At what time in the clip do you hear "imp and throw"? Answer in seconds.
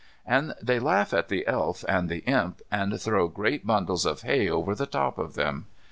2.25-3.27